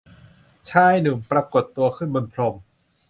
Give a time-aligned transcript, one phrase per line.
[0.69, 2.55] ชายหนุ่มปรากฏตัวขึ้นบนพรม